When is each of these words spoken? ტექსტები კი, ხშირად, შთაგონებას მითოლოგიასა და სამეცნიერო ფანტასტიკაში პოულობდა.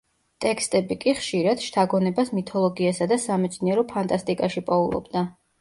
ტექსტები 0.45 0.97
კი, 1.03 1.13
ხშირად, 1.19 1.61
შთაგონებას 1.67 2.33
მითოლოგიასა 2.39 3.09
და 3.15 3.21
სამეცნიერო 3.27 3.87
ფანტასტიკაში 3.93 4.69
პოულობდა. 4.73 5.27